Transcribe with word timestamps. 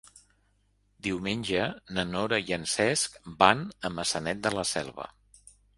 Diumenge 1.07 1.67
na 1.99 2.07
Nora 2.15 2.41
i 2.49 2.57
en 2.59 2.67
Cesc 2.75 3.21
van 3.45 3.65
a 3.91 3.95
Maçanet 4.01 4.47
de 4.49 4.59
la 4.59 4.71
Selva. 4.77 5.13